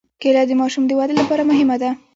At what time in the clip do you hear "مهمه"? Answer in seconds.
1.49-1.75